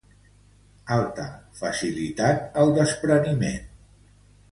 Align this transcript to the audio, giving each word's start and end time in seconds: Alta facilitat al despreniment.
Alta 0.95 1.25
facilitat 1.59 2.57
al 2.63 2.73
despreniment. 2.79 3.69